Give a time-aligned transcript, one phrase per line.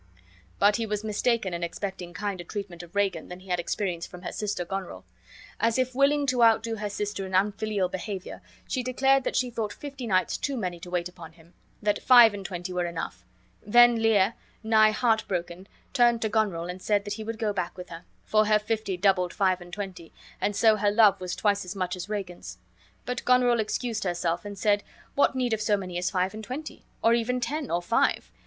[0.57, 4.23] But he was mistaken in expecting kinder treatment of Regan than he had experienced from
[4.23, 5.05] her sister Goneril.
[5.59, 9.71] As if willing to outdo her sister in unfilial behavior, she declared that she thought
[9.71, 11.53] fifty knights too many to wait upon him;
[11.83, 13.23] that five and twenty were enough.
[13.61, 14.33] Then Lear,
[14.63, 18.47] nigh heartbroken, turned to Goneril and said that he would go back with her, for
[18.47, 20.11] her fifty doubled five and twenty,
[20.41, 22.57] and so her love was twice as much as Regan's.
[23.05, 24.81] But Goneril excused herself, and said,
[25.13, 26.85] what need of so many as five and twenty?
[27.03, 27.69] or even ten?
[27.69, 28.31] or five?